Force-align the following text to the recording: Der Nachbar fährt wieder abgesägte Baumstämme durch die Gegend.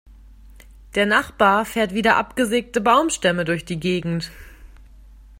Der 0.95 1.05
Nachbar 1.05 1.63
fährt 1.63 1.93
wieder 1.93 2.15
abgesägte 2.17 2.81
Baumstämme 2.81 3.45
durch 3.45 3.65
die 3.65 3.79
Gegend. 3.79 4.31